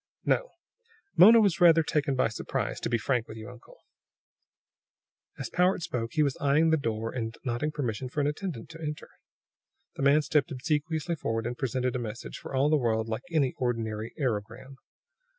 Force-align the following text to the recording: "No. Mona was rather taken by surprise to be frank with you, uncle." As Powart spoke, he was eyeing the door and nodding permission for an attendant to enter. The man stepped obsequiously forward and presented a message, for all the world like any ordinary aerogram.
"No. 0.25 0.53
Mona 1.15 1.39
was 1.39 1.61
rather 1.61 1.83
taken 1.83 2.15
by 2.15 2.27
surprise 2.29 2.79
to 2.79 2.89
be 2.89 2.97
frank 2.97 3.27
with 3.27 3.37
you, 3.37 3.47
uncle." 3.47 3.77
As 5.37 5.51
Powart 5.51 5.83
spoke, 5.83 6.13
he 6.13 6.23
was 6.23 6.35
eyeing 6.41 6.71
the 6.71 6.77
door 6.77 7.11
and 7.11 7.37
nodding 7.43 7.69
permission 7.69 8.09
for 8.09 8.19
an 8.19 8.25
attendant 8.25 8.67
to 8.71 8.81
enter. 8.81 9.09
The 9.97 10.01
man 10.01 10.23
stepped 10.23 10.49
obsequiously 10.51 11.17
forward 11.17 11.45
and 11.45 11.55
presented 11.55 11.95
a 11.95 11.99
message, 11.99 12.39
for 12.39 12.55
all 12.55 12.71
the 12.71 12.77
world 12.77 13.09
like 13.09 13.21
any 13.29 13.53
ordinary 13.59 14.11
aerogram. 14.19 14.77